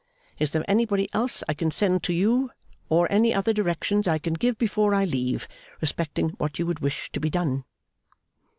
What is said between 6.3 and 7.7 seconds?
what you would wish to be done?